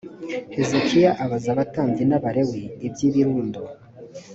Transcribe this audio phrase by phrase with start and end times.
[0.55, 3.59] hezekiya abaza abatambyi n abalewi iby ibirundo